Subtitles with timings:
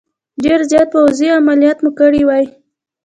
[0.43, 2.45] ډېر زیات پوځي عملیات مو کړي وای.